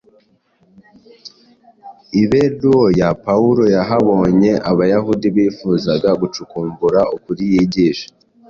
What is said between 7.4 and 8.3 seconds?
yigishaga.